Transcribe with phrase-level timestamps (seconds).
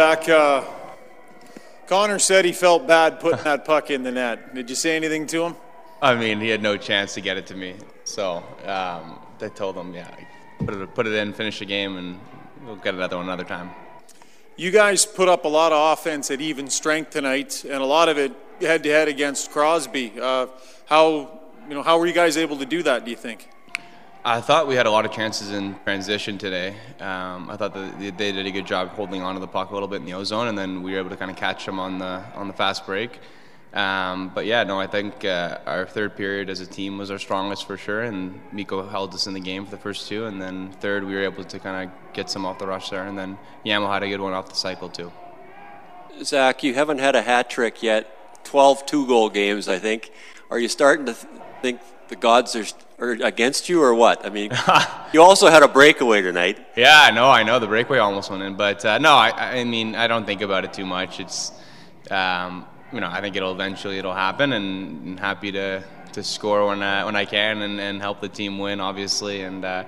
[0.00, 0.64] Zach, uh,
[1.86, 4.54] Connor said he felt bad putting that puck in the net.
[4.54, 5.56] Did you say anything to him?
[6.00, 7.74] I mean, he had no chance to get it to me.
[8.04, 10.10] So um, I told him, yeah,
[10.60, 12.18] put it, put it in, finish the game, and
[12.64, 13.70] we'll get another one another time.
[14.56, 18.08] You guys put up a lot of offense at even strength tonight, and a lot
[18.08, 18.32] of it
[18.62, 20.14] head to head against Crosby.
[20.18, 20.46] Uh,
[20.86, 21.38] how
[21.68, 23.04] you know how were you guys able to do that?
[23.04, 23.46] Do you think?
[24.24, 26.76] I thought we had a lot of chances in transition today.
[27.00, 29.74] Um, I thought that they did a good job holding on to the puck a
[29.74, 31.80] little bit in the ozone, and then we were able to kind of catch them
[31.80, 33.18] on the on the fast break.
[33.74, 37.18] Um, but yeah, no, I think uh, our third period as a team was our
[37.18, 40.40] strongest for sure, and Mikko held us in the game for the first two, and
[40.40, 43.18] then third we were able to kind of get some off the rush there, and
[43.18, 45.10] then Yamo had a good one off the cycle too.
[46.22, 48.44] Zach, you haven't had a hat trick yet.
[48.44, 50.12] 12 two goal games, I think.
[50.48, 52.66] Are you starting to th- think the gods are,
[53.02, 54.24] are against you or what?
[54.24, 54.52] I mean,
[55.12, 56.64] you also had a breakaway tonight.
[56.76, 57.58] Yeah, I know, I know.
[57.58, 60.64] The breakaway almost went in, but uh, no, I, I mean, I don't think about
[60.64, 61.18] it too much.
[61.18, 61.50] It's,
[62.10, 65.82] um, you know, I think it'll eventually it'll happen, and, and happy to
[66.12, 69.42] to score when I, when I can and, and help the team win, obviously.
[69.42, 69.84] And uh,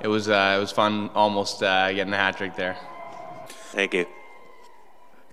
[0.00, 2.76] it was uh, it was fun, almost uh, getting a hat trick there.
[3.48, 4.06] Thank you,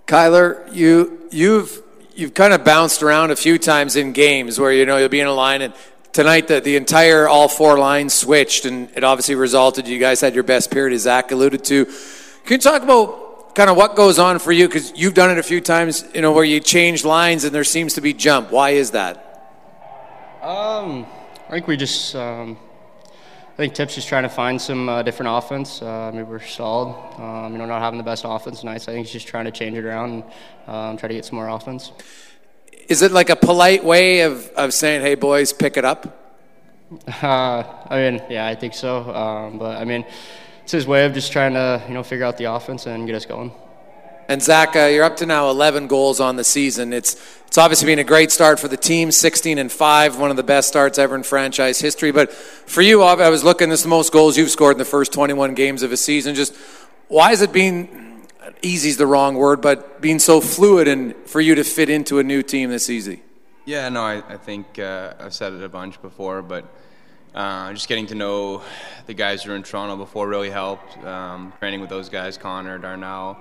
[0.05, 0.65] Kailer.
[0.71, 1.83] You you've
[2.15, 5.19] you've kind of bounced around a few times in games where you know you'll be
[5.19, 5.73] in a line and
[6.15, 10.33] tonight the, the entire all four lines switched and it obviously resulted you guys had
[10.33, 11.83] your best period as zach alluded to.
[11.85, 14.65] Can you talk about kind of what goes on for you?
[14.69, 17.65] Because you've done it a few times you know where you change lines and there
[17.65, 18.49] seems to be jump.
[18.49, 19.21] Why is that?
[20.41, 21.05] Um,
[21.47, 22.57] i think we just um,
[23.53, 25.81] i think tip's just trying to find some uh, different offense.
[25.81, 28.95] Uh, maybe we're stalled um, you know not having the best offense tonight so i
[28.95, 30.23] think he's just trying to change it around and
[30.67, 31.91] um, try to get some more offense
[32.87, 36.21] is it like a polite way of, of saying hey boys pick it up
[37.23, 39.13] uh, I mean, yeah, I think so.
[39.13, 40.05] Um, but I mean,
[40.63, 43.15] it's his way of just trying to, you know, figure out the offense and get
[43.15, 43.51] us going.
[44.27, 46.93] And Zach, uh, you're up to now 11 goals on the season.
[46.93, 47.15] It's
[47.47, 50.43] it's obviously been a great start for the team, 16 and five, one of the
[50.43, 52.11] best starts ever in franchise history.
[52.11, 53.69] But for you, I was looking.
[53.69, 56.33] This is the most goals you've scored in the first 21 games of a season.
[56.33, 56.55] Just
[57.07, 58.14] why is it being
[58.61, 62.19] easy is the wrong word, but being so fluid and for you to fit into
[62.19, 63.21] a new team this easy?
[63.65, 66.65] Yeah, no, I, I think uh, I've said it a bunch before, but
[67.33, 68.61] uh, just getting to know
[69.07, 70.97] the guys who were in Toronto before really helped.
[71.03, 73.37] Um, training with those guys, Connor, Darnell,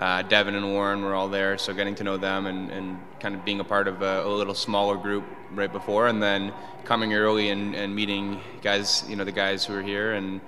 [0.00, 3.34] uh, Devin, and Warren were all there, so getting to know them and, and kind
[3.34, 6.52] of being a part of a, a, little smaller group right before, and then
[6.84, 10.40] coming early and, and meeting guys, you know, the guys who are here and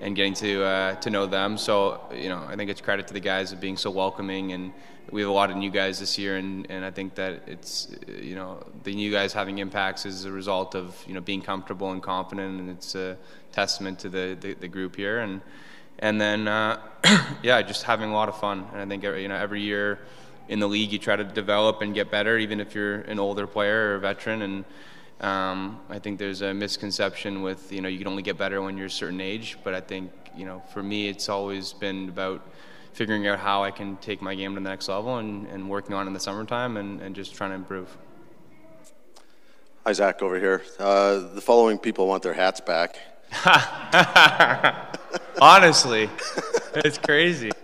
[0.00, 1.58] and getting to uh, to know them.
[1.58, 4.72] So you know, I think it's credit to the guys of being so welcoming and
[5.10, 7.88] we have a lot of new guys this year, and, and I think that it's
[8.20, 11.90] you know the new guys having impacts is a result of you know being comfortable
[11.92, 13.16] and confident, and it's a
[13.52, 15.40] testament to the the, the group here, and
[15.98, 16.80] and then uh,
[17.42, 19.98] yeah, just having a lot of fun, and I think you know every year
[20.48, 23.46] in the league you try to develop and get better, even if you're an older
[23.46, 24.64] player or a veteran, and
[25.20, 28.76] um, I think there's a misconception with you know you can only get better when
[28.76, 32.46] you're a certain age, but I think you know for me it's always been about
[32.92, 35.94] figuring out how I can take my game to the next level and, and working
[35.94, 37.96] on in the summertime and, and just trying to improve.
[39.84, 40.62] Hi, Zach, over here.
[40.78, 42.98] Uh, the following people want their hats back.
[45.40, 46.10] Honestly,
[46.74, 47.50] it's crazy.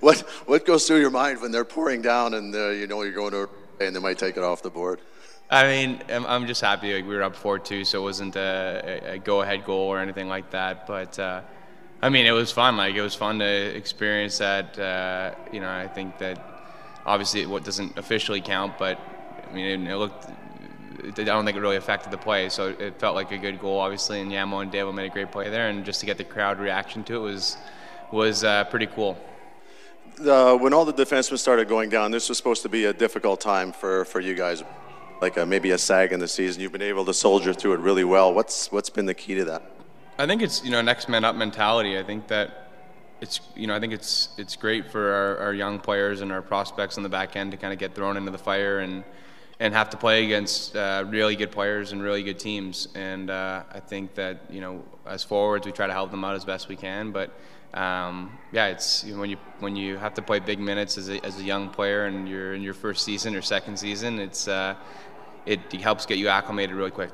[0.00, 3.12] What what goes through your mind when they're pouring down and uh, you know you're
[3.12, 3.48] going to
[3.78, 5.00] and they might take it off the board?
[5.52, 9.12] I mean, I'm, I'm just happy like, we were up 4-2, so it wasn't a,
[9.12, 10.86] a go-ahead goal or anything like that.
[10.86, 11.42] But uh,
[12.00, 12.78] I mean, it was fun.
[12.78, 14.78] Like it was fun to experience that.
[14.78, 16.42] Uh, you know, I think that
[17.04, 18.98] obviously what doesn't officially count, but
[19.46, 20.26] I mean, it, it looked.
[21.04, 23.78] I don't think it really affected the play, so it felt like a good goal,
[23.78, 24.20] obviously.
[24.20, 26.60] And Yamo and Davo made a great play there, and just to get the crowd
[26.60, 27.58] reaction to it was
[28.10, 29.18] was uh, pretty cool.
[30.18, 33.40] Uh, when all the defensemen started going down, this was supposed to be a difficult
[33.40, 34.62] time for, for you guys,
[35.22, 36.60] like a, maybe a sag in the season.
[36.60, 38.34] You've been able to soldier through it really well.
[38.34, 39.62] What's what's been the key to that?
[40.18, 41.96] I think it's you know next man up mentality.
[41.98, 42.70] I think that
[43.20, 46.42] it's you know I think it's it's great for our, our young players and our
[46.42, 49.04] prospects on the back end to kind of get thrown into the fire and
[49.60, 52.88] and have to play against uh, really good players and really good teams.
[52.96, 56.34] And uh, I think that you know as forwards we try to help them out
[56.34, 57.32] as best we can, but.
[57.74, 61.08] Um, yeah, it's you know, when you when you have to play big minutes as
[61.08, 64.46] a, as a young player and you're in your first season or second season, it's
[64.46, 64.74] uh,
[65.46, 67.10] it, helps get you acclimated really quick.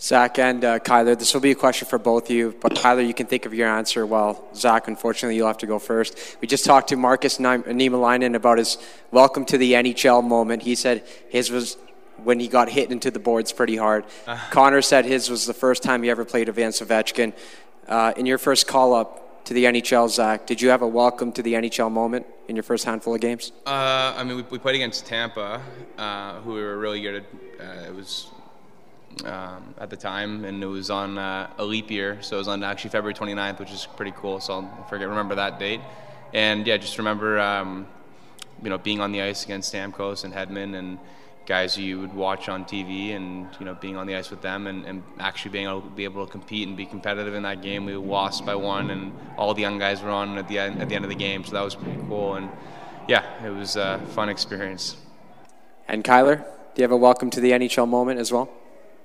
[0.00, 3.00] Zach and uh, Kailer, this will be a question for both of you, but Kailer,
[3.00, 6.36] you can think of your answer while Zach, unfortunately, you'll have to go first.
[6.40, 8.76] We just talked to Markus Niemelainen about his
[9.12, 10.62] welcome to the NHL moment.
[10.62, 11.78] He said his was
[12.22, 14.04] when he got hit into the boards pretty hard.
[14.26, 14.50] Uh-huh.
[14.50, 17.32] Connor said his was the first time he ever played against Ovechkin.
[17.88, 20.46] Uh, in your first call up, to the NHL, Zach.
[20.46, 23.52] Did you have a welcome to the NHL moment in your first handful of games?
[23.66, 25.62] Uh, I mean, we, we played against Tampa,
[25.98, 27.24] uh, who we were really good at.
[27.60, 28.28] Uh, it was
[29.24, 32.48] um, at the time, and it was on uh, a leap year, so it was
[32.48, 34.40] on actually February 29th, which is pretty cool.
[34.40, 35.80] So I'll forget remember that date.
[36.32, 37.86] And yeah, just remember, um,
[38.62, 40.98] you know, being on the ice against Stamkos and Hedman and
[41.46, 44.66] guys you would watch on TV, and you know, being on the ice with them,
[44.66, 47.62] and, and actually being able to be able to compete and be competitive in that
[47.62, 47.84] game.
[47.84, 50.88] We lost by one, and all the young guys were on at the end, at
[50.88, 52.34] the end of the game, so that was pretty cool.
[52.34, 52.50] And
[53.08, 54.96] yeah, it was a fun experience.
[55.88, 56.44] And Kailer, do
[56.76, 58.50] you have a welcome to the NHL moment as well?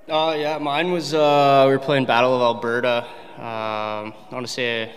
[0.08, 3.06] Uh, yeah, mine was uh, we were playing Battle of Alberta.
[3.38, 4.92] Um, I want to say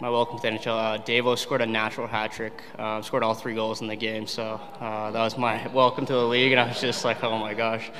[0.00, 0.66] my welcome to the NHL.
[0.68, 4.26] Uh, Davo scored a natural hat trick, uh, scored all three goals in the game.
[4.28, 7.38] So uh, that was my welcome to the league, and I was just like, oh
[7.38, 7.90] my gosh.